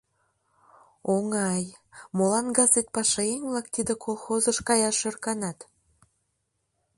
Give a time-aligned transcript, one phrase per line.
[1.13, 1.63] Оҥай,
[2.17, 5.59] молан газет пашаеҥ-влак тиде колхозыш каяш ӧрканат?